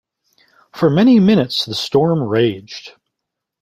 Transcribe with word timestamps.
For 0.73 0.89
many 0.89 1.19
minutes 1.19 1.63
the 1.65 1.75
storm 1.75 2.23
raged. 2.23 2.93